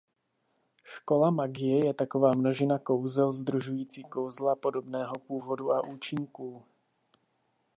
[0.83, 6.63] Škola magie je taková množina kouzel sdružující kouzla podobného původu a účinků.